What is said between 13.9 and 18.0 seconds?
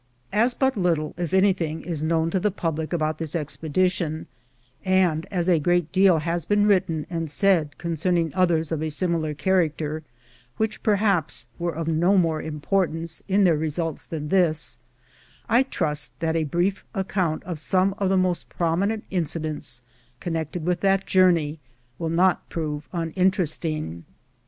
than this, I trust that a brief account of some